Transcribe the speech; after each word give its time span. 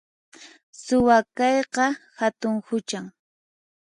Suwa 0.83 1.17
kayqa 1.37 1.85
hatun 2.19 2.53
huchan 2.65 3.05